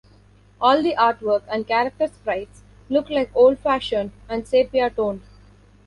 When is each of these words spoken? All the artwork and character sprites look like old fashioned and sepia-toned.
All 0.59 0.81
the 0.81 0.95
artwork 0.97 1.43
and 1.47 1.67
character 1.67 2.07
sprites 2.07 2.63
look 2.89 3.11
like 3.11 3.29
old 3.35 3.59
fashioned 3.59 4.09
and 4.27 4.47
sepia-toned. 4.47 5.21